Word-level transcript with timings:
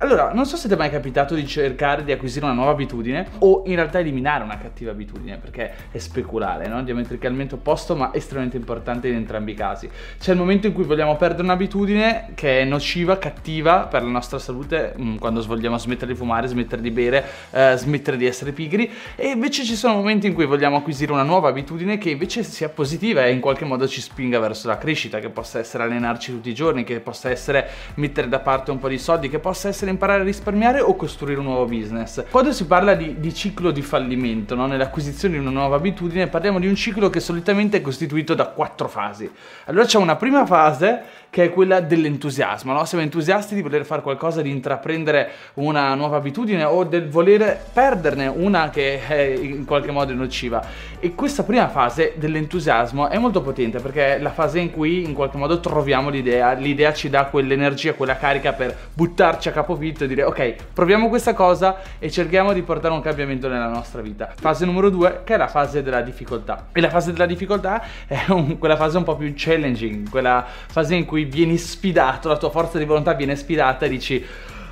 Allora, 0.00 0.30
non 0.34 0.44
so 0.44 0.58
se 0.58 0.68
ti 0.68 0.74
è 0.74 0.76
mai 0.76 0.90
capitato 0.90 1.34
di 1.34 1.46
cercare 1.46 2.04
di 2.04 2.12
acquisire 2.12 2.44
una 2.44 2.52
nuova 2.52 2.72
abitudine 2.72 3.28
o 3.38 3.62
in 3.64 3.76
realtà 3.76 3.98
eliminare 3.98 4.44
una 4.44 4.58
cattiva 4.58 4.90
abitudine, 4.90 5.38
perché 5.38 5.72
è 5.90 5.96
speculare, 5.96 6.68
no? 6.68 6.82
Diametricalmente 6.82 7.54
opposto, 7.54 7.96
ma 7.96 8.12
estremamente 8.12 8.58
importante 8.58 9.08
in 9.08 9.14
entrambi 9.14 9.52
i 9.52 9.54
casi. 9.54 9.88
C'è 10.18 10.32
il 10.32 10.36
momento 10.36 10.66
in 10.66 10.74
cui 10.74 10.84
vogliamo 10.84 11.16
perdere 11.16 11.44
un'abitudine 11.44 12.32
che 12.34 12.60
è 12.60 12.64
nociva, 12.64 13.16
cattiva 13.16 13.86
per 13.86 14.02
la 14.02 14.10
nostra 14.10 14.38
salute, 14.38 14.94
mm, 15.00 15.16
quando 15.16 15.40
vogliamo 15.46 15.78
smettere 15.78 16.12
di 16.12 16.18
fumare, 16.18 16.46
smettere 16.46 16.82
di 16.82 16.90
bere, 16.90 17.24
eh, 17.52 17.74
smettere 17.78 18.18
di 18.18 18.26
essere 18.26 18.52
pigri, 18.52 18.90
e 19.14 19.28
invece 19.28 19.64
ci 19.64 19.76
sono 19.76 19.94
momenti 19.94 20.26
in 20.26 20.34
cui 20.34 20.44
vogliamo 20.44 20.76
acquisire 20.76 21.10
una 21.10 21.22
nuova 21.22 21.48
abitudine 21.48 21.96
che 21.96 22.10
invece 22.10 22.42
sia 22.42 22.68
positiva 22.68 23.24
e 23.24 23.32
in 23.32 23.40
qualche 23.40 23.64
modo 23.64 23.88
ci 23.88 24.02
spinga 24.02 24.38
verso 24.40 24.68
la 24.68 24.76
crescita, 24.76 25.20
che 25.20 25.30
possa 25.30 25.58
essere 25.58 25.84
allenarci 25.84 26.32
tutti 26.32 26.50
i 26.50 26.54
giorni, 26.54 26.84
che 26.84 27.00
possa 27.00 27.30
essere 27.30 27.66
mettere 27.94 28.28
da 28.28 28.40
parte 28.40 28.70
un 28.70 28.78
po' 28.78 28.88
di 28.88 28.98
soldi, 28.98 29.30
che 29.30 29.38
possa 29.38 29.68
essere 29.68 29.84
imparare 29.90 30.20
a 30.20 30.24
risparmiare 30.24 30.80
o 30.80 30.94
costruire 30.96 31.38
un 31.38 31.46
nuovo 31.46 31.64
business. 31.64 32.24
Quando 32.30 32.52
si 32.52 32.66
parla 32.66 32.94
di, 32.94 33.20
di 33.20 33.34
ciclo 33.34 33.70
di 33.70 33.82
fallimento, 33.82 34.54
no? 34.54 34.66
nell'acquisizione 34.66 35.34
di 35.34 35.40
una 35.40 35.50
nuova 35.50 35.76
abitudine, 35.76 36.26
parliamo 36.26 36.58
di 36.58 36.66
un 36.66 36.74
ciclo 36.74 37.10
che 37.10 37.20
solitamente 37.20 37.78
è 37.78 37.80
costituito 37.80 38.34
da 38.34 38.46
quattro 38.46 38.88
fasi. 38.88 39.30
Allora 39.66 39.84
c'è 39.84 39.98
una 39.98 40.16
prima 40.16 40.46
fase 40.46 41.24
che 41.30 41.44
è 41.44 41.50
quella 41.52 41.80
dell'entusiasmo, 41.80 42.72
no? 42.72 42.84
siamo 42.84 43.04
entusiasti 43.04 43.54
di 43.54 43.60
voler 43.60 43.84
fare 43.84 44.00
qualcosa, 44.00 44.40
di 44.40 44.50
intraprendere 44.50 45.30
una 45.54 45.94
nuova 45.94 46.16
abitudine 46.16 46.64
o 46.64 46.84
del 46.84 47.08
voler 47.08 47.62
perderne 47.72 48.26
una 48.26 48.70
che 48.70 49.06
è 49.06 49.22
in 49.22 49.64
qualche 49.66 49.90
modo 49.90 50.14
nociva. 50.14 50.64
E 50.98 51.14
questa 51.14 51.42
prima 51.42 51.68
fase 51.68 52.14
dell'entusiasmo 52.16 53.08
è 53.08 53.18
molto 53.18 53.42
potente 53.42 53.80
perché 53.80 54.16
è 54.16 54.18
la 54.18 54.30
fase 54.30 54.60
in 54.60 54.70
cui 54.70 55.04
in 55.04 55.12
qualche 55.12 55.36
modo 55.36 55.60
troviamo 55.60 56.08
l'idea, 56.08 56.52
l'idea 56.52 56.94
ci 56.94 57.10
dà 57.10 57.26
quell'energia, 57.26 57.92
quella 57.92 58.16
carica 58.16 58.52
per 58.52 58.74
buttarci 58.94 59.48
a 59.48 59.52
capofitto 59.76 60.04
e 60.04 60.06
dire 60.06 60.24
ok, 60.24 60.54
proviamo 60.72 61.08
questa 61.08 61.34
cosa 61.34 61.76
e 61.98 62.10
cerchiamo 62.10 62.52
di 62.52 62.62
portare 62.62 62.94
un 62.94 63.00
cambiamento 63.00 63.48
nella 63.48 63.68
nostra 63.68 64.00
vita. 64.00 64.32
Fase 64.34 64.64
numero 64.64 64.90
due 64.90 65.22
che 65.24 65.34
è 65.34 65.36
la 65.36 65.48
fase 65.48 65.82
della 65.82 66.00
difficoltà. 66.00 66.68
E 66.72 66.80
la 66.80 66.90
fase 66.90 67.12
della 67.12 67.26
difficoltà 67.26 67.82
è 68.06 68.24
un, 68.28 68.58
quella 68.58 68.76
fase 68.76 68.96
un 68.96 69.04
po' 69.04 69.16
più 69.16 69.32
challenging, 69.36 70.08
quella 70.08 70.44
fase 70.46 70.94
in 70.94 71.04
cui 71.04 71.24
vieni 71.24 71.58
sfidato, 71.58 72.28
la 72.28 72.38
tua 72.38 72.50
forza 72.50 72.78
di 72.78 72.84
volontà 72.84 73.12
viene 73.12 73.36
sfidata 73.36 73.86
e 73.86 73.88
dici 73.88 74.24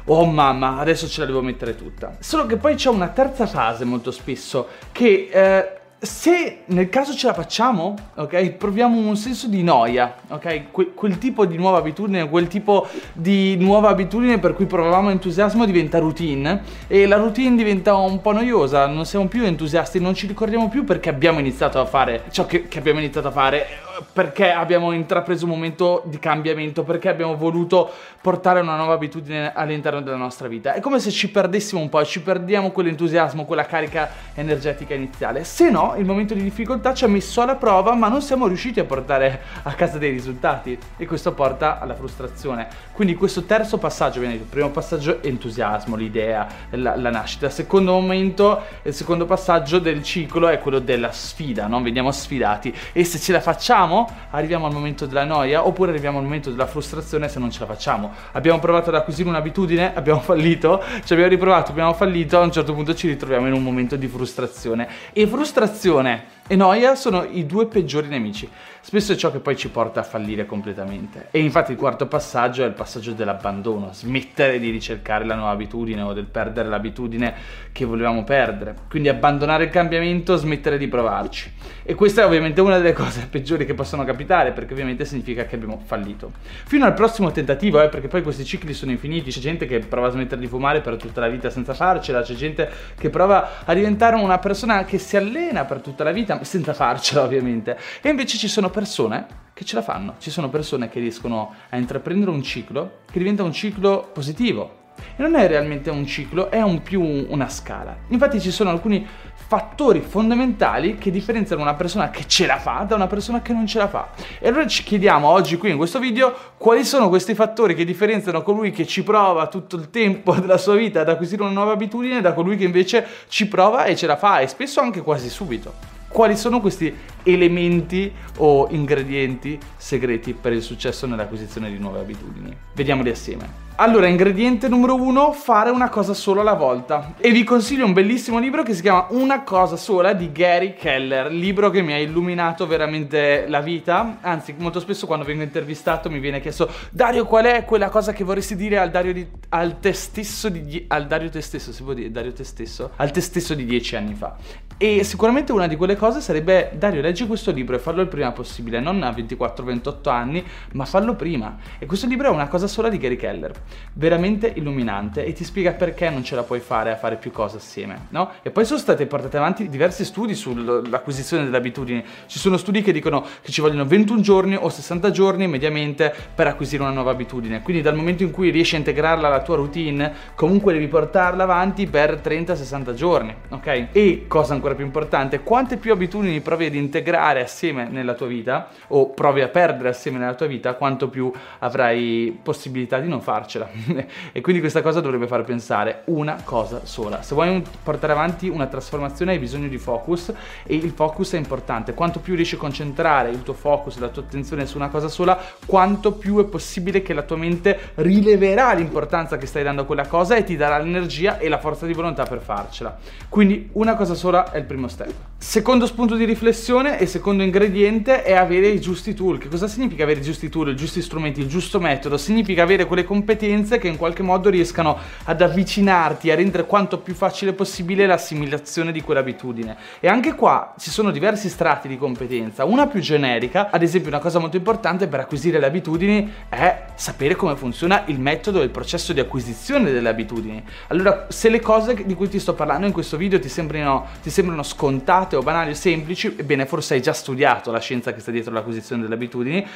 oh 0.07 0.27
mamma, 0.27 0.79
adesso 0.79 1.09
ce 1.09 1.21
la 1.21 1.27
devo 1.27 1.43
mettere 1.43 1.77
tutta. 1.77 2.17
Solo 2.19 2.47
che 2.47 2.57
poi 2.57 2.75
c'è 2.75 2.89
una 2.89 3.09
terza 3.09 3.47
fase 3.47 3.85
molto 3.85 4.11
spesso 4.11 4.69
che... 4.91 5.29
Eh, 5.31 5.79
se 6.05 6.59
nel 6.67 6.89
caso 6.89 7.15
ce 7.15 7.27
la 7.27 7.35
facciamo, 7.35 7.95
ok, 8.15 8.51
proviamo 8.51 8.99
un 8.99 9.17
senso 9.17 9.49
di 9.49 9.63
noia, 9.63 10.15
ok, 10.29 10.71
que- 10.71 10.93
quel 10.95 11.19
tipo 11.19 11.47
di 11.47 11.57
nuova 11.57 11.79
abitudine, 11.79 12.29
quel 12.29 12.49
tipo 12.49 12.87
di 13.13 13.57
nuova 13.57 13.89
abitudine 13.89 14.39
per 14.39 14.55
cui 14.55 14.67
provavamo 14.67 15.11
entusiasmo 15.11 15.65
diventa 15.65 15.99
routine 15.99 16.63
e 16.87 17.07
la 17.07 17.17
routine 17.17 17.57
diventa 17.57 17.95
un 17.97 18.21
po' 18.21 18.33
noiosa, 18.33 18.87
non 18.87 19.07
siamo 19.07 19.27
più 19.27 19.45
entusiasti, 19.45 20.01
non 20.01 20.15
ci 20.15 20.27
ricordiamo 20.27 20.69
più 20.69 20.85
perché 20.85 21.09
abbiamo 21.09 21.39
iniziato 21.39 21.81
a 21.81 21.85
fare 21.85 22.25
ciò 22.31 22.47
che, 22.47 22.69
che 22.69 22.79
abbiamo 22.79 23.01
iniziato 23.01 23.29
a 23.29 23.33
fare 23.33 23.67
perché 24.12 24.50
abbiamo 24.50 24.92
intrapreso 24.92 25.45
un 25.45 25.50
momento 25.50 26.03
di 26.06 26.19
cambiamento, 26.19 26.83
perché 26.83 27.09
abbiamo 27.09 27.37
voluto 27.37 27.91
portare 28.20 28.61
una 28.61 28.77
nuova 28.77 28.95
abitudine 28.95 29.53
all'interno 29.53 30.01
della 30.01 30.17
nostra 30.17 30.48
vita. 30.48 30.73
È 30.73 30.81
come 30.81 30.98
se 30.98 31.11
ci 31.11 31.31
perdessimo 31.31 31.81
un 31.81 31.89
po', 31.89 32.03
ci 32.05 32.23
perdiamo 32.23 32.70
quell'entusiasmo, 32.70 33.45
quella 33.45 33.67
carica 33.67 34.11
energetica 34.34 34.95
iniziale. 34.95 35.45
Se 35.45 35.70
no, 35.70 35.95
il 35.98 36.05
momento 36.05 36.34
di 36.34 36.42
difficoltà 36.42 36.95
ci 36.95 37.05
ha 37.05 37.09
messo 37.09 37.42
alla 37.42 37.56
prova, 37.56 37.95
ma 37.95 38.09
non 38.09 38.23
siamo 38.23 38.47
riusciti 38.47 38.81
a 38.81 38.84
portare 38.84 39.42
a 39.62 39.73
casa 39.74 39.98
dei 39.98 40.11
risultati 40.11 40.77
e 40.96 41.07
questo 41.07 41.33
porta 41.33 41.79
alla 41.79 41.95
frustrazione. 41.95 42.67
Quindi 42.92 43.14
questo 43.14 43.45
terzo 43.45 43.79
passaggio 43.79 44.20
viene 44.20 44.35
il 44.35 44.40
primo 44.40 44.70
passaggio 44.70 45.23
entusiasmo, 45.23 45.96
l'idea, 45.96 46.46
la, 46.70 46.96
la 46.96 47.11
nascita. 47.11 47.51
Secondo 47.51 47.92
momento, 47.92 48.63
il 48.83 48.95
secondo 48.95 49.27
passaggio 49.27 49.79
del 49.79 50.02
ciclo 50.02 50.48
è 50.48 50.58
quello 50.58 50.79
della 50.79 51.13
sfida, 51.13 51.67
no? 51.67 51.83
Veniamo 51.83 52.11
sfidati 52.11 52.74
e 52.92 53.05
se 53.05 53.19
ce 53.19 53.33
la 53.33 53.40
facciamo 53.40 53.83
facciamo, 53.84 54.08
arriviamo 54.30 54.67
al 54.67 54.72
momento 54.72 55.06
della 55.06 55.24
noia 55.24 55.67
oppure 55.67 55.90
arriviamo 55.90 56.18
al 56.18 56.24
momento 56.24 56.50
della 56.50 56.67
frustrazione 56.67 57.28
se 57.28 57.39
non 57.39 57.50
ce 57.50 57.61
la 57.61 57.67
facciamo. 57.67 58.12
Abbiamo 58.33 58.58
provato 58.58 58.89
ad 58.89 58.96
acquisire 58.96 59.28
un'abitudine, 59.28 59.95
abbiamo 59.95 60.20
fallito, 60.20 60.83
ci 61.05 61.12
abbiamo 61.12 61.30
riprovato, 61.30 61.70
abbiamo 61.70 61.92
fallito, 61.92 62.39
a 62.39 62.42
un 62.42 62.52
certo 62.52 62.72
punto 62.74 62.95
ci 62.95 63.08
ritroviamo 63.08 63.46
in 63.46 63.52
un 63.52 63.62
momento 63.62 63.96
di 63.96 64.08
frustrazione. 64.08 64.89
E 65.12 65.27
frustrazione 65.27 66.33
e 66.47 66.57
noia 66.57 66.95
sono 66.95 67.25
i 67.25 67.47
due 67.47 67.67
peggiori 67.67 68.09
nemici. 68.09 68.47
Spesso 68.83 69.13
è 69.13 69.17
ciò 69.17 69.33
che 69.33 69.39
poi 69.39 69.57
ci 69.57 69.71
porta 69.71 70.01
a 70.01 70.03
fallire 70.03 70.45
completamente. 70.45 71.29
E 71.31 71.41
infatti 71.41 71.73
il 71.73 71.79
quarto 71.79 72.07
passaggio 72.07 72.65
è 72.65 72.67
il 72.67 72.75
passaggio 72.75 73.13
dell'abbandono, 73.13 73.95
smettere 73.95 74.59
di 74.59 74.69
ricercare 74.69 75.25
la 75.25 75.37
nuova 75.37 75.53
abitudine 75.53 76.03
o 76.03 76.13
del 76.13 76.27
perdere 76.27 76.69
l'abitudine 76.69 77.35
che 77.73 77.87
volevamo 77.87 78.25
perdere. 78.25 78.75
Quindi 78.91 79.09
abbandonare 79.09 79.65
il 79.65 79.71
cambiamento, 79.71 80.37
smettere 80.37 80.77
di 80.77 80.87
provarci. 80.87 81.51
E 81.83 81.95
questa 81.95 82.21
è 82.21 82.27
ovviamente 82.27 82.61
una 82.61 82.77
delle 82.77 82.93
cose 82.93 83.27
peggiori 83.31 83.65
che 83.65 83.73
possono 83.73 84.05
capitare 84.05 84.53
perché 84.53 84.75
ovviamente 84.75 85.07
significa 85.07 85.47
che 85.47 85.55
abbiamo 85.55 85.81
fallito. 85.83 86.33
Fino 86.67 86.85
al 86.85 86.93
prossimo 86.93 87.33
tentativo, 87.33 87.81
eh, 87.81 87.89
perché 87.89 88.09
poi 88.09 88.23
questi 88.23 88.45
cicli 88.45 88.75
sono 88.75 88.91
infiniti, 88.91 89.31
c'è 89.31 89.41
gente 89.41 89.65
che 89.65 89.79
prova 89.79 90.09
a 90.09 90.11
smettere 90.11 90.43
di 90.43 90.47
fumare 90.47 90.83
per 90.83 90.97
tutta 90.97 91.21
la 91.21 91.29
vita 91.29 91.49
senza 91.49 91.73
farcela, 91.73 92.21
c'è 92.21 92.35
gente 92.35 92.71
che 92.99 93.09
prova 93.09 93.65
a 93.65 93.73
diventare 93.73 94.17
una 94.17 94.37
persona 94.37 94.85
che 94.85 94.99
si 94.99 95.17
allena 95.17 95.65
per 95.65 95.81
tutta 95.81 96.05
la 96.05 96.13
vita 96.13 96.33
senza 96.42 96.74
farcela 96.74 97.22
ovviamente. 97.22 97.78
E 98.00 98.08
invece 98.08 98.36
ci 98.36 98.48
sono 98.48 98.70
persone 98.70 99.42
che 99.55 99.64
ce 99.64 99.77
la 99.77 99.83
fanno, 99.83 100.17
ci 100.18 100.30
sono 100.30 100.50
persone 100.50 100.89
che 100.89 100.98
riescono 100.98 101.55
a 101.70 101.77
intraprendere 101.77 102.30
un 102.30 102.42
ciclo 102.42 103.02
che 103.11 103.18
diventa 103.18 103.45
un 103.45 103.52
ciclo 103.52 104.11
positivo. 104.12 104.83
E 105.17 105.22
non 105.22 105.34
è 105.34 105.46
realmente 105.46 105.90
un 105.90 106.06
ciclo, 106.06 106.50
è 106.50 106.61
un 106.61 106.83
più 106.83 107.02
una 107.02 107.48
scala. 107.48 107.96
Infatti 108.08 108.40
ci 108.40 108.50
sono 108.50 108.70
alcuni 108.70 109.06
fattori 109.46 110.00
fondamentali 110.00 110.96
che 110.96 111.11
differenziano 111.11 111.62
una 111.62 111.74
persona 111.74 112.11
che 112.11 112.27
ce 112.27 112.46
la 112.46 112.58
fa 112.58 112.84
da 112.89 112.95
una 112.95 113.06
persona 113.06 113.42
che 113.42 113.52
non 113.52 113.66
ce 113.66 113.78
la 113.78 113.89
fa. 113.89 114.11
E 114.39 114.48
allora 114.48 114.66
ci 114.66 114.83
chiediamo 114.83 115.28
oggi 115.28 115.56
qui 115.56 115.70
in 115.70 115.77
questo 115.77 115.98
video 115.98 116.34
quali 116.56 116.84
sono 116.84 117.08
questi 117.08 117.34
fattori 117.34 117.74
che 117.74 117.84
differenziano 117.84 118.42
colui 118.42 118.70
che 118.70 118.86
ci 118.86 119.02
prova 119.02 119.46
tutto 119.46 119.77
il 119.77 119.90
tempo 119.90 120.34
della 120.34 120.58
sua 120.58 120.74
vita 120.74 121.01
ad 121.01 121.08
acquisire 121.08 121.42
una 121.42 121.52
nuova 121.52 121.72
abitudine 121.72 122.20
da 122.20 122.33
colui 122.33 122.56
che 122.56 122.64
invece 122.64 123.06
ci 123.28 123.46
prova 123.46 123.84
e 123.84 123.96
ce 123.96 124.06
la 124.06 124.16
fa 124.16 124.40
e 124.40 124.48
spesso 124.48 124.80
anche 124.80 125.02
quasi 125.02 125.28
subito 125.28 125.94
quali 126.14 126.36
sono 126.36 126.61
questi 126.61 126.95
elementi 127.25 128.12
o 128.37 128.69
ingredienti 128.70 129.58
segreti 129.76 130.32
per 130.32 130.52
il 130.52 130.62
successo 130.62 131.08
nell'acquisizione 131.08 131.69
di 131.73 131.79
nuove 131.79 131.99
abitudini. 131.99 132.56
Vediamoli 132.73 133.11
assieme. 133.11 133.62
Allora, 133.76 134.06
ingrediente 134.06 134.69
numero 134.69 134.94
uno, 134.94 135.32
fare 135.32 135.70
una 135.70 135.88
cosa 135.88 136.14
sola 136.14 136.43
alla 136.43 136.55
volta. 136.55 137.14
E 137.19 137.32
vi 137.32 137.43
consiglio 137.43 137.85
un 137.85 137.93
bellissimo 137.93 138.38
libro 138.38 138.62
che 138.62 138.73
si 138.73 138.82
chiama 138.82 139.08
Una 139.11 139.43
cosa 139.43 139.75
sola 139.75 140.12
di 140.12 140.31
Gary 140.31 140.75
Keller, 140.75 141.32
libro 141.32 141.70
che 141.70 141.82
mi 141.82 141.93
ha 141.93 141.99
illuminato 141.99 142.69
veramente 142.69 143.46
la 143.49 143.61
vita. 143.61 144.19
Anzi, 144.20 144.55
molto 144.56 144.79
spesso 144.79 145.08
quando 145.08 145.25
vengo 145.25 145.43
intervistato 145.43 146.08
mi 146.08 146.20
viene 146.20 146.41
chiesto 146.41 146.70
Dario, 146.91 147.26
qual 147.26 147.46
è 147.46 147.64
quella 147.64 147.88
cosa 147.88 148.12
che 148.12 148.23
vorresti 148.23 148.55
dire 148.55 148.79
al 148.79 148.93
Dario, 148.93 149.12
di, 149.12 149.26
al 149.49 149.81
te 149.81 149.93
stesso 149.93 150.49
di 150.49 150.85
al 150.87 151.08
Dario 151.08 151.29
te 151.29 151.41
stesso, 151.41 151.73
si 151.73 151.82
può 151.82 151.94
dire 151.94 152.12
Dario 152.12 152.32
te 152.32 152.44
stesso? 152.44 152.93
Al 152.94 153.11
te 153.11 153.20
stesso 153.20 153.55
di 153.55 153.64
dieci 153.64 153.96
anni 153.96 154.14
fa. 154.14 154.37
E 154.76 155.05
sicuramente 155.05 155.52
una 155.52 155.69
di 155.69 155.76
quelle 155.76 155.94
cose 155.94 156.20
sarebbe 156.20 156.73
Dario, 156.75 157.00
leggi 157.00 157.26
questo 157.26 157.52
libro 157.52 157.76
e 157.76 157.79
fallo 157.79 158.00
il 158.00 158.08
prima 158.08 158.32
possibile, 158.32 158.81
non 158.81 159.02
a 159.05 159.11
24-28 159.11 160.08
anni, 160.08 160.44
ma 160.73 160.85
fallo 160.85 161.14
prima. 161.14 161.56
E 161.79 161.87
questo 161.87 162.08
libro 162.08 162.29
è 162.29 162.31
una 162.31 162.49
cosa 162.49 162.67
sola 162.67 162.88
di 162.88 162.99
Gary 162.99 163.17
Keller 163.17 163.52
veramente 163.93 164.52
illuminante 164.55 165.25
e 165.25 165.32
ti 165.32 165.44
spiega 165.44 165.73
perché 165.73 166.11
non 166.11 166.25
ce 166.25 166.34
la 166.34 166.43
puoi 166.43 166.58
fare 166.58 166.90
a 166.90 166.96
fare 166.96 167.17
più 167.17 167.31
cose 167.31 167.58
assieme, 167.58 168.06
no? 168.08 168.31
E 168.43 168.50
poi 168.50 168.64
sono 168.64 168.81
state 168.81 169.06
portate 169.06 169.37
avanti 169.37 169.69
diversi 169.69 170.04
studi 170.04 170.34
sull'acquisizione 170.34 171.44
delle 171.44 171.56
abitudini. 171.56 172.04
Ci 172.26 172.38
sono 172.40 172.56
studi 172.56 172.82
che 172.82 172.90
dicono 172.90 173.25
che 173.43 173.52
ci 173.52 173.60
vogliono 173.60 173.84
21 173.87 174.20
giorni 174.22 174.56
o 174.56 174.69
60 174.69 175.10
giorni 175.12 175.46
mediamente 175.46 176.12
per 176.34 176.49
acquisire 176.49 176.82
una 176.82 176.93
nuova 176.93 177.12
abitudine. 177.12 177.62
Quindi 177.62 177.81
dal 177.81 177.94
momento 177.94 178.25
in 178.25 178.32
cui 178.32 178.50
riesci 178.50 178.75
a 178.75 178.78
integrarla 178.78 179.28
alla 179.28 179.43
tua 179.43 179.54
routine, 179.54 180.12
comunque 180.34 180.72
devi 180.72 180.88
portarla 180.88 181.44
avanti 181.44 181.87
per 181.87 182.20
30-60 182.22 182.94
giorni, 182.94 183.34
ok? 183.50 183.88
E 183.93 184.25
cosa 184.26 184.54
ancora 184.54 184.63
ancora 184.64 184.75
più 184.75 184.84
importante, 184.87 185.40
quante 185.40 185.76
più 185.76 185.93
abitudini 185.93 186.40
provi 186.40 186.64
ad 186.64 186.75
integrare 186.75 187.43
assieme 187.43 187.87
nella 187.87 188.14
tua 188.14 188.26
vita 188.26 188.69
o 188.88 189.11
provi 189.11 189.43
a 189.43 189.49
perdere 189.49 189.90
assieme 189.90 190.16
nella 190.16 190.34
tua 190.34 190.46
vita, 190.46 190.72
quanto 190.72 191.08
più 191.08 191.31
avrai 191.58 192.38
possibilità 192.43 192.99
di 192.99 193.08
non 193.08 193.20
farcela. 193.20 193.69
e 194.32 194.40
quindi 194.40 194.61
questa 194.61 194.81
cosa 194.81 195.00
dovrebbe 195.00 195.26
far 195.26 195.44
pensare 195.44 196.02
una 196.06 196.38
cosa 196.43 196.87
sola. 196.87 197.20
Se 197.20 197.34
vuoi 197.34 197.62
portare 197.82 198.12
avanti 198.12 198.49
una 198.49 198.66
trasformazione 198.66 199.32
hai 199.32 199.38
bisogno 199.38 199.69
di 199.69 199.76
focus 199.76 200.32
e 200.64 200.75
il 200.75 200.90
focus 200.90 201.34
è 201.34 201.37
importante. 201.37 201.93
Quanto 201.93 202.20
più 202.20 202.34
riesci 202.34 202.55
a 202.55 202.58
concentrare 202.58 203.28
il 203.28 203.43
tuo 203.43 203.55
focus 203.55 203.99
e 203.99 204.00
la 204.00 204.08
tua 204.08 204.22
attenzione 204.22 204.64
su 204.64 204.78
una 204.78 204.88
cosa 204.88 205.08
sola, 205.08 205.38
quanto 205.66 206.12
più 206.12 206.38
è 206.40 206.44
possibile 206.44 207.02
che 207.02 207.12
la 207.12 207.22
tua 207.22 207.37
mente 207.37 207.93
rileverà 207.96 208.72
l'importanza 208.72 209.37
che 209.37 209.46
stai 209.46 209.62
dando 209.62 209.82
a 209.82 209.84
quella 209.84 210.06
cosa 210.06 210.37
e 210.37 210.44
ti 210.44 210.56
darà 210.56 210.78
l'energia 210.78 211.37
e 211.37 211.50
la 211.50 211.58
forza 211.58 211.84
di 211.84 211.93
volontà 211.93 212.25
per 212.25 212.40
farcela. 212.40 212.96
Quindi 213.28 213.69
una 213.72 213.94
cosa 213.94 214.14
sola 214.14 214.52
è 214.54 214.58
il 214.58 214.64
primo 214.64 214.86
step. 214.86 215.12
Secondo 215.36 215.84
spunto 215.84 216.14
di 216.14 216.24
riflessione 216.24 217.00
e 217.00 217.06
secondo 217.06 217.42
ingrediente 217.42 218.22
è 218.22 218.34
avere 218.34 218.68
i 218.68 218.80
giusti 218.80 219.12
tool. 219.12 219.38
Che 219.38 219.48
cosa 219.48 219.66
significa 219.66 220.04
avere 220.04 220.20
i 220.20 220.22
giusti 220.22 220.48
tool, 220.48 220.70
i 220.70 220.76
giusti 220.76 221.02
strumenti, 221.02 221.40
il 221.40 221.48
giusto 221.48 221.80
metodo? 221.80 222.16
Significa 222.16 222.62
avere 222.62 222.86
quelle 222.86 223.02
competenze 223.02 223.78
che 223.78 223.88
in 223.88 223.96
qualche 223.96 224.22
modo 224.22 224.48
riescano 224.48 224.96
ad 225.24 225.42
avvicinarti, 225.42 226.30
a 226.30 226.36
rendere 226.36 226.66
quanto 226.66 226.98
più 226.98 227.14
facile 227.14 227.52
possibile 227.52 228.06
l'assimilazione 228.06 228.92
di 228.92 229.02
quell'abitudine. 229.02 229.76
E 229.98 230.06
anche 230.06 230.34
qua 230.34 230.74
ci 230.78 230.90
sono 230.90 231.10
diversi 231.10 231.48
strati 231.48 231.88
di 231.88 231.98
competenza. 231.98 232.64
Una 232.64 232.86
più 232.86 233.00
generica, 233.00 233.70
ad 233.70 233.82
esempio 233.82 234.10
una 234.10 234.20
cosa 234.20 234.38
molto 234.38 234.56
importante 234.56 235.08
per 235.08 235.18
acquisire 235.18 235.58
le 235.58 235.66
abitudini 235.66 236.32
è 236.48 236.84
sapere 236.94 237.34
come 237.34 237.56
funziona 237.56 238.04
il 238.06 238.20
metodo 238.20 238.60
e 238.60 238.64
il 238.64 238.70
processo 238.70 239.12
di 239.12 239.18
acquisizione 239.18 239.90
delle 239.90 240.08
abitudini. 240.08 240.62
Allora, 240.88 241.26
se 241.28 241.48
le 241.48 241.60
cose 241.60 242.04
di 242.06 242.14
cui 242.14 242.28
ti 242.28 242.38
sto 242.38 242.54
parlando 242.54 242.86
in 242.86 242.92
questo 242.92 243.16
video 243.16 243.38
ti 243.40 243.48
sembrano, 243.48 244.06
ti 244.22 244.30
sembrano 244.30 244.42
scontate 244.62 245.37
o 245.37 245.43
banali 245.43 245.70
o 245.70 245.75
semplici, 245.75 246.35
ebbene 246.37 246.67
forse 246.67 246.94
hai 246.94 247.02
già 247.02 247.12
studiato 247.12 247.70
la 247.70 247.81
scienza 247.81 248.12
che 248.12 248.20
sta 248.20 248.31
dietro 248.31 248.52
l'acquisizione 248.52 249.02
delle 249.02 249.14
abitudini, 249.14 249.67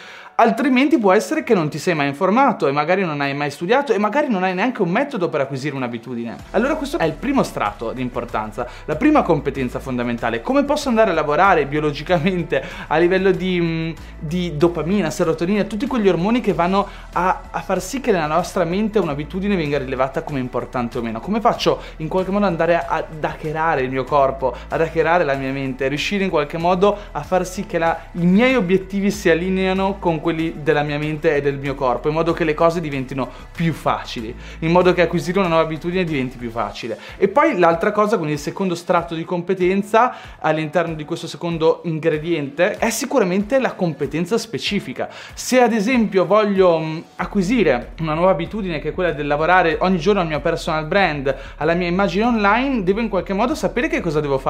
altrimenti 0.41 0.99
può 0.99 1.13
essere 1.13 1.43
che 1.43 1.55
non 1.55 1.69
ti 1.69 1.79
sei 1.79 1.95
mai 1.95 2.07
informato 2.09 2.69
e 2.69 2.73
magari 2.73 3.05
non 3.05 3.21
hai 3.21 3.35
mai 3.35 3.51
studiato 3.51 3.93
e 3.93 3.99
magari 3.99 4.29
non 4.29 4.45
hai 4.45 4.55
neanche 4.55 4.83
un 4.83 4.91
metodo 4.91 5.29
per 5.29 5.41
acquisire 5.41 5.75
un'abitudine. 5.75 6.37
Allora 6.53 6.77
questo 6.77 6.99
è 6.99 7.05
il 7.05 7.15
primo 7.15 7.43
strato 7.43 7.93
di 7.93 8.03
importanza, 8.03 8.67
la 8.85 8.95
prima 8.95 9.23
competenza 9.23 9.81
fondamentale. 9.81 10.41
Come 10.41 10.65
posso 10.65 10.89
andare 10.89 11.11
a 11.11 11.15
lavorare 11.15 11.67
biologicamente 11.67 12.63
a 12.87 12.97
livello 12.99 13.33
di, 13.33 13.61
mm, 13.61 13.91
di 14.21 14.57
dopamina, 14.57 15.11
serotonina, 15.11 15.65
tutti 15.65 15.87
quegli 15.87 16.09
ormoni 16.09 16.41
che 16.41 16.53
vanno 16.53 16.87
a, 17.15 17.43
a 17.51 17.61
far 17.61 17.83
sì 17.83 18.01
che 18.01 18.13
nella 18.13 18.27
nostra 18.27 18.65
mente 18.65 19.01
un'abitudine 19.01 19.57
venga 19.57 19.79
rilevata 19.79 20.23
come 20.23 20.39
importante 20.39 20.99
o 20.99 21.03
meno? 21.03 21.19
Come 21.19 21.41
faccio 21.41 21.83
in 21.97 22.07
qualche 22.07 22.31
modo 22.31 22.47
andare 22.47 22.85
ad 22.87 23.23
hackerare 23.23 23.83
il 23.83 23.91
mio 23.91 24.05
corpo, 24.05 24.55
ad 24.69 24.81
hackerare 24.81 25.25
la 25.25 25.35
mia 25.35 25.53
mente, 25.53 25.89
riuscire 25.89 26.25
in 26.25 26.31
qualche 26.31 26.59
modo 26.59 26.97
a 27.13 27.23
far 27.23 27.47
sì 27.47 27.67
che 27.67 27.79
la, 27.79 27.99
i 28.13 28.27
miei 28.27 28.55
obiettivi 28.55 29.11
si 29.11 29.31
allineano 29.31 29.97
con 29.99 30.21
quelli 30.21 30.57
della 30.63 30.83
mia 30.83 30.99
mente 30.99 31.37
e 31.37 31.41
del 31.41 31.59
mio 31.59 31.75
corpo, 31.75 32.09
in 32.09 32.15
modo 32.15 32.33
che 32.33 32.45
le 32.45 32.55
cose 32.55 32.81
diventino 32.81 33.31
più 33.53 33.73
facili, 33.73 34.35
in 34.61 34.71
modo 34.71 34.93
che 34.93 35.03
acquisire 35.03 35.39
una 35.39 35.49
nuova 35.49 35.63
abitudine 35.63 36.05
diventi 36.05 36.37
più 36.37 36.51
facile. 36.51 36.99
E 37.17 37.29
poi 37.29 37.59
l'altra 37.59 37.93
cosa, 37.93 38.17
quindi 38.17 38.35
il 38.35 38.41
secondo 38.41 38.75
strato 38.75 39.15
di 39.15 39.25
competenza 39.25 40.15
all'interno 40.39 40.95
di 40.95 41.05
questo 41.05 41.27
secondo 41.27 41.81
ingrediente, 41.85 42.77
è 42.77 42.91
sicuramente 42.91 43.59
la 43.59 43.73
competenza 43.73 44.39
specifica. 44.39 45.09
Se 45.35 45.61
ad 45.61 45.73
esempio 45.73 46.27
voglio 46.27 46.79
mh, 46.79 47.03
acquisire 47.17 47.93
una 48.01 48.15
nuova 48.15 48.31
abitudine 48.31 48.79
che 48.79 48.91
è 48.91 48.93
quella 48.93 49.13
del 49.13 49.27
lavorare 49.27 49.77
ogni 49.81 49.99
giorno 49.99 50.21
al 50.21 50.27
mio 50.27 50.41
personal 50.41 50.87
brand, 50.87 51.35
alla 51.57 51.75
mia 51.75 51.89
immagine 51.89 52.25
online, 52.25 52.83
devo 52.83 53.01
in 53.01 53.09
qualche 53.09 53.33
modo 53.33 53.55
sapere 53.55 53.89
che 53.89 54.01
cosa 54.01 54.21
devo 54.21 54.39
fare, 54.39 54.48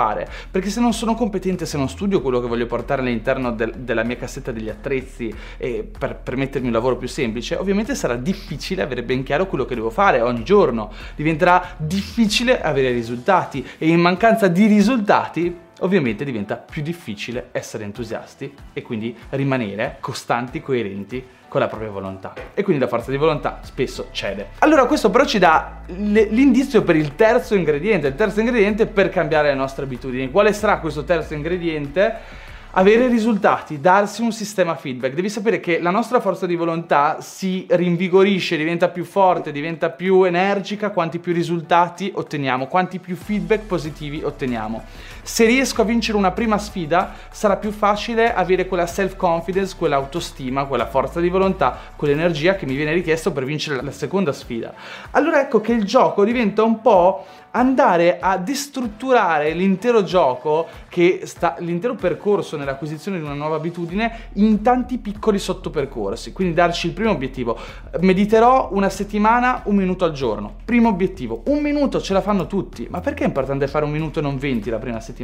perché 0.50 0.70
se 0.70 0.80
non 0.80 0.92
sono 0.92 1.14
competente, 1.14 1.66
se 1.66 1.76
non 1.76 1.88
studio 1.88 2.20
quello 2.20 2.40
che 2.40 2.46
voglio 2.46 2.66
portare 2.66 3.02
all'interno 3.02 3.52
del, 3.52 3.72
della 3.78 4.04
mia 4.04 4.16
cassetta 4.16 4.52
degli 4.52 4.68
attrezzi 4.68 5.34
per, 5.56 6.20
per 6.22 6.36
mettermi 6.36 6.68
un 6.68 6.72
lavoro 6.72 6.96
più 6.96 7.08
semplice, 7.08 7.56
ovviamente 7.56 7.94
sarà 7.94 8.14
difficile 8.14 8.82
avere 8.82 9.02
ben 9.02 9.22
chiaro 9.22 9.46
quello 9.46 9.64
che 9.64 9.74
devo 9.74 9.90
fare 9.90 10.20
ogni 10.20 10.44
giorno, 10.44 10.92
diventerà 11.16 11.74
difficile 11.76 12.60
avere 12.60 12.90
risultati 12.92 13.66
e 13.78 13.88
in 13.88 14.00
mancanza 14.00 14.48
di 14.48 14.66
risultati 14.66 15.66
ovviamente 15.80 16.24
diventa 16.24 16.56
più 16.56 16.82
difficile 16.82 17.48
essere 17.52 17.84
entusiasti 17.84 18.52
e 18.72 18.82
quindi 18.82 19.16
rimanere 19.30 19.98
costanti, 20.00 20.60
coerenti 20.60 21.24
con 21.48 21.60
la 21.60 21.66
propria 21.66 21.90
volontà. 21.90 22.34
E 22.54 22.62
quindi 22.62 22.82
la 22.82 22.88
forza 22.88 23.10
di 23.10 23.16
volontà 23.16 23.60
spesso 23.62 24.08
cede. 24.10 24.50
Allora 24.58 24.86
questo 24.86 25.10
però 25.10 25.24
ci 25.24 25.38
dà 25.38 25.80
l'indizio 25.86 26.82
per 26.82 26.96
il 26.96 27.14
terzo 27.14 27.54
ingrediente, 27.54 28.06
il 28.06 28.14
terzo 28.14 28.40
ingrediente 28.40 28.86
per 28.86 29.08
cambiare 29.08 29.48
le 29.48 29.54
nostre 29.54 29.84
abitudini. 29.84 30.30
Quale 30.30 30.52
sarà 30.52 30.78
questo 30.78 31.04
terzo 31.04 31.34
ingrediente? 31.34 32.46
avere 32.72 33.08
risultati, 33.08 33.80
darsi 33.80 34.22
un 34.22 34.30
sistema 34.30 34.76
feedback. 34.76 35.14
Devi 35.14 35.28
sapere 35.28 35.58
che 35.58 35.80
la 35.80 35.90
nostra 35.90 36.20
forza 36.20 36.46
di 36.46 36.54
volontà 36.54 37.20
si 37.20 37.66
rinvigorisce, 37.68 38.56
diventa 38.56 38.88
più 38.88 39.04
forte, 39.04 39.52
diventa 39.52 39.90
più 39.90 40.24
energica 40.24 40.90
quanti 40.90 41.18
più 41.18 41.32
risultati 41.32 42.12
otteniamo, 42.14 42.66
quanti 42.66 42.98
più 42.98 43.16
feedback 43.16 43.64
positivi 43.64 44.22
otteniamo. 44.22 44.84
Se 45.28 45.44
riesco 45.44 45.82
a 45.82 45.84
vincere 45.84 46.16
una 46.16 46.30
prima 46.30 46.56
sfida, 46.56 47.12
sarà 47.30 47.56
più 47.56 47.70
facile 47.70 48.32
avere 48.32 48.66
quella 48.66 48.86
self-confidence, 48.86 49.76
quell'autostima, 49.76 50.64
quella 50.64 50.86
forza 50.86 51.20
di 51.20 51.28
volontà, 51.28 51.76
quell'energia 51.96 52.54
che 52.54 52.64
mi 52.64 52.74
viene 52.74 52.94
richiesto 52.94 53.30
per 53.30 53.44
vincere 53.44 53.82
la 53.82 53.90
seconda 53.90 54.32
sfida. 54.32 54.72
Allora 55.10 55.42
ecco 55.42 55.60
che 55.60 55.72
il 55.72 55.84
gioco 55.84 56.24
diventa 56.24 56.62
un 56.62 56.80
po' 56.80 57.26
andare 57.50 58.18
a 58.20 58.38
destrutturare 58.38 59.52
l'intero 59.52 60.02
gioco, 60.02 60.66
che 60.88 61.22
sta, 61.24 61.56
l'intero 61.58 61.94
percorso 61.94 62.56
nell'acquisizione 62.56 63.18
di 63.18 63.24
una 63.24 63.34
nuova 63.34 63.56
abitudine 63.56 64.30
in 64.34 64.62
tanti 64.62 64.96
piccoli 64.96 65.38
sottopercorsi. 65.38 66.32
Quindi 66.32 66.54
darci 66.54 66.86
il 66.86 66.94
primo 66.94 67.10
obiettivo. 67.10 67.58
Mediterò 68.00 68.70
una 68.72 68.88
settimana, 68.88 69.62
un 69.66 69.76
minuto 69.76 70.04
al 70.06 70.12
giorno. 70.12 70.54
Primo 70.64 70.88
obiettivo. 70.88 71.42
Un 71.46 71.60
minuto 71.60 72.00
ce 72.00 72.14
la 72.14 72.22
fanno 72.22 72.46
tutti. 72.46 72.86
Ma 72.88 73.00
perché 73.00 73.24
è 73.24 73.26
importante 73.26 73.66
fare 73.66 73.84
un 73.84 73.90
minuto 73.90 74.20
e 74.20 74.22
non 74.22 74.38
venti 74.38 74.70
la 74.70 74.78
prima 74.78 75.00
settimana? 75.00 75.17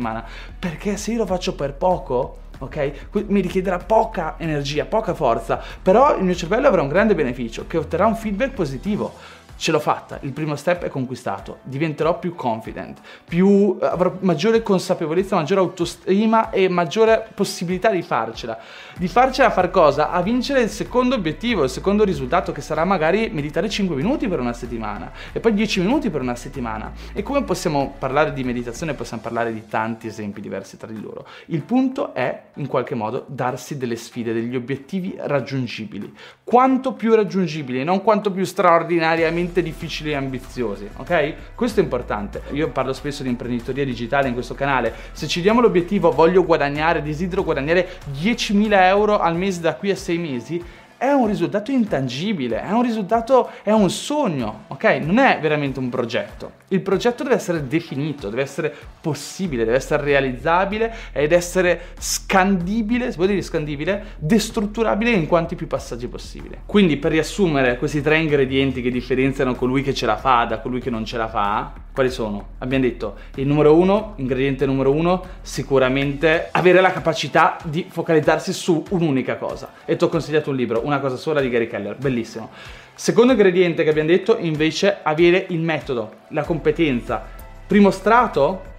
Perché 0.59 0.97
se 0.97 1.13
io 1.13 1.19
lo 1.19 1.27
faccio 1.27 1.55
per 1.55 1.75
poco, 1.75 2.39
ok? 2.59 2.93
Mi 3.27 3.41
richiederà 3.41 3.79
poca 3.79 4.35
energia, 4.39 4.85
poca 4.85 5.15
forza, 5.15 5.61
però 5.83 6.17
il 6.17 6.25
mio 6.25 6.35
cervello 6.35 6.69
avrà 6.69 6.83
un 6.83 6.89
grande 6.89 7.15
beneficio, 7.15 7.67
che 7.67 7.77
otterrà 7.77 8.07
un 8.07 8.17
feedback 8.17 8.53
positivo 8.55 9.13
ce 9.57 9.71
l'ho 9.71 9.79
fatta, 9.79 10.19
il 10.23 10.33
primo 10.33 10.57
step 10.57 10.85
è 10.85 10.89
conquistato, 10.89 11.59
diventerò 11.63 12.19
più 12.19 12.35
confident, 12.35 13.01
più, 13.25 13.79
eh, 13.81 13.87
avrò 13.87 14.17
maggiore 14.21 14.63
consapevolezza, 14.63 15.37
maggiore 15.37 15.61
autostima 15.61 16.51
e 16.51 16.69
maggiore 16.69 17.29
possibilità 17.35 17.91
di 17.91 18.03
farcela. 18.03 18.59
Di 18.97 19.09
farcela 19.09 19.51
far 19.51 19.71
cosa? 19.71 20.11
A 20.11 20.23
vincere 20.23 20.63
il 20.63 20.69
secondo 20.69 21.15
obiettivo, 21.15 21.65
il 21.65 21.71
secondo 21.71 22.05
risultato 22.05 22.53
che 22.53 22.61
sarà 22.61 22.85
magari 22.85 23.31
meditare 23.31 23.69
5 23.69 23.97
minuti 23.97 24.29
per 24.29 24.41
una 24.41 24.53
settimana 24.53 25.13
e 25.33 25.41
poi 25.41 25.55
10 25.55 25.81
minuti 25.81 26.11
per 26.11 26.21
una 26.21 26.35
settimana. 26.35 26.93
E 27.13 27.23
come 27.23 27.43
possiamo 27.45 27.95
parlare 27.99 28.33
di 28.33 28.45
meditazione? 28.45 28.95
Possiamo 28.95 29.23
parlare 29.23 29.53
di 29.53 29.67
tanti 29.69 30.07
esempi 30.07 30.41
diversi 30.41 30.77
tra 30.77 30.89
di 30.89 31.01
loro. 31.01 31.27
Il 31.47 31.63
punto 31.63 32.15
è 32.15 32.45
in 32.55 32.67
qualche 32.67 32.95
modo 32.95 33.25
darsi 33.29 33.77
delle 33.77 33.97
sfide, 33.97 34.33
degli 34.33 34.57
obiettivi 34.57 35.15
raggiungibili. 35.19 36.13
Quanto 36.43 36.93
più 36.93 37.15
raggiungibili, 37.15 37.85
non 37.85 38.03
quanto 38.03 38.31
più 38.31 38.45
straordinariamente 38.45 39.44
veramente 39.45 39.63
difficili 39.63 40.11
e 40.11 40.15
ambiziosi, 40.15 40.89
ok? 40.97 41.35
Questo 41.55 41.81
è 41.81 41.83
importante. 41.83 42.43
Io 42.53 42.71
parlo 42.71 42.93
spesso 42.93 43.23
di 43.23 43.29
imprenditoria 43.29 43.85
digitale 43.85 44.29
in 44.29 44.35
questo 44.35 44.55
canale. 44.55 44.93
Se 45.13 45.27
ci 45.29 45.41
diamo 45.41 45.61
l'obiettivo 45.61 46.11
voglio 46.11 46.45
guadagnare, 46.45 47.03
desidero 47.03 47.45
guadagnare 47.45 47.89
10.000 48.21 48.69
euro 48.85 49.19
al 49.19 49.37
mese 49.37 49.61
da 49.61 49.75
qui 49.75 49.91
a 49.91 49.97
6 49.97 50.19
mesi, 50.19 50.65
è 51.05 51.13
un 51.13 51.27
risultato 51.27 51.71
intangibile, 51.71 52.63
è 52.63 52.71
un 52.71 52.83
risultato, 52.83 53.51
è 53.63 53.71
un 53.71 53.91
sogno, 53.91 54.65
ok? 54.69 54.85
Non 55.03 55.19
è 55.19 55.39
veramente 55.41 55.79
un 55.79 55.89
progetto. 55.89 56.63
Il 56.69 56.81
progetto 56.81 57.23
deve 57.23 57.35
essere 57.35 57.67
definito, 57.67 58.29
deve 58.29 58.43
essere 58.43 58.75
possibile, 59.01 59.65
deve 59.65 59.77
essere 59.77 60.03
realizzabile 60.03 60.95
ed 61.13 61.33
essere 61.33 61.81
scandibile, 61.99 63.11
si 63.11 63.17
può 63.17 63.27
dire 63.27 63.43
scandibile, 63.43 64.17
destrutturabile 64.19 65.11
in 65.11 65.27
quanti 65.27 65.55
più 65.55 65.67
passaggi 65.67 66.09
possibile. 66.09 66.63
Quindi 66.67 66.97
per 66.97 67.13
riassumere 67.13 67.77
questi 67.77 68.01
tre 68.01 68.19
ingredienti 68.19 68.83
che 68.83 68.91
differenziano 68.91 69.55
colui 69.55 69.83
che 69.83 69.95
ce 69.95 70.07
la 70.07 70.17
fa 70.17 70.45
da 70.45 70.59
colui 70.59 70.81
che 70.81 70.91
non 70.91 71.05
ce 71.05 71.17
la 71.17 71.29
fa, 71.29 71.84
quali 71.95 72.11
sono? 72.11 72.49
Abbiamo 72.59 72.83
detto 72.83 73.15
il 73.37 73.47
numero 73.47 73.77
uno, 73.77 74.15
ingrediente 74.17 74.67
numero 74.67 74.91
uno, 74.91 75.23
sicuramente 75.43 76.49
avere 76.51 76.81
la 76.81 76.91
capacità 76.91 77.57
di 77.63 77.87
focalizzarsi 77.89 78.53
su 78.53 78.83
un'unica 78.91 79.37
cosa. 79.37 79.75
E 79.85 79.95
ti 79.95 80.03
ho 80.03 80.09
consigliato 80.09 80.51
un 80.51 80.57
libro, 80.57 80.81
Una 80.85 80.99
cosa 80.99 81.15
sola 81.15 81.41
di 81.41 81.49
Gary 81.49 81.69
Keller, 81.69 81.97
bellissimo. 81.97 82.51
Secondo 82.97 83.33
ingrediente 83.33 83.85
che 83.85 83.91
abbiamo 83.91 84.09
detto 84.09 84.37
invece 84.39 84.99
avere 85.05 85.47
il 85.51 85.61
metodo, 85.61 86.15
la 86.31 86.43
competenza. 86.43 87.23
Primo 87.65 87.93
strato, 87.93 88.74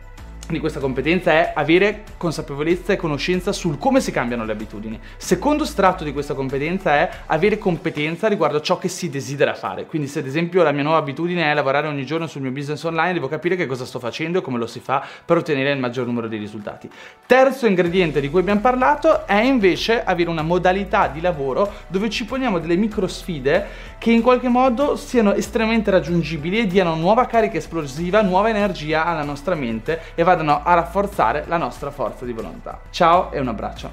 di 0.55 0.59
questa 0.61 0.79
competenza 0.79 1.31
è 1.31 1.51
avere 1.53 2.03
consapevolezza 2.17 2.93
e 2.93 2.95
conoscenza 2.95 3.51
sul 3.51 3.77
come 3.77 3.99
si 3.99 4.11
cambiano 4.11 4.45
le 4.45 4.53
abitudini. 4.53 4.99
Secondo 5.17 5.65
strato 5.65 6.03
di 6.03 6.13
questa 6.13 6.33
competenza 6.33 6.93
è 6.93 7.09
avere 7.27 7.57
competenza 7.57 8.27
riguardo 8.27 8.57
a 8.57 8.61
ciò 8.61 8.77
che 8.77 8.87
si 8.87 9.09
desidera 9.09 9.53
fare. 9.53 9.85
Quindi 9.85 10.07
se 10.07 10.19
ad 10.19 10.25
esempio 10.25 10.63
la 10.63 10.71
mia 10.71 10.83
nuova 10.83 10.97
abitudine 10.97 11.51
è 11.51 11.53
lavorare 11.53 11.87
ogni 11.87 12.05
giorno 12.05 12.27
sul 12.27 12.41
mio 12.41 12.51
business 12.51 12.83
online, 12.83 13.13
devo 13.13 13.27
capire 13.27 13.55
che 13.55 13.65
cosa 13.65 13.85
sto 13.85 13.99
facendo 13.99 14.39
e 14.39 14.41
come 14.41 14.57
lo 14.57 14.67
si 14.67 14.79
fa 14.79 15.05
per 15.23 15.37
ottenere 15.37 15.71
il 15.71 15.79
maggior 15.79 16.05
numero 16.05 16.27
di 16.27 16.37
risultati. 16.37 16.89
Terzo 17.25 17.67
ingrediente 17.67 18.21
di 18.21 18.29
cui 18.29 18.39
abbiamo 18.39 18.61
parlato 18.61 19.27
è 19.27 19.41
invece 19.41 20.03
avere 20.03 20.29
una 20.29 20.41
modalità 20.41 21.07
di 21.07 21.21
lavoro 21.21 21.71
dove 21.87 22.09
ci 22.09 22.25
poniamo 22.25 22.59
delle 22.59 22.75
micro 22.75 23.07
sfide 23.07 23.93
che 23.97 24.11
in 24.11 24.21
qualche 24.21 24.47
modo 24.47 24.95
siano 24.95 25.33
estremamente 25.33 25.91
raggiungibili 25.91 26.59
e 26.59 26.67
diano 26.67 26.95
nuova 26.95 27.25
carica 27.25 27.57
esplosiva, 27.57 28.21
nuova 28.21 28.49
energia 28.49 29.05
alla 29.05 29.23
nostra 29.23 29.55
mente 29.55 29.99
e 30.15 30.23
vadano 30.23 30.44
a 30.53 30.73
rafforzare 30.73 31.45
la 31.47 31.57
nostra 31.57 31.91
forza 31.91 32.25
di 32.25 32.33
volontà. 32.33 32.79
Ciao 32.89 33.31
e 33.31 33.39
un 33.39 33.47
abbraccio. 33.47 33.91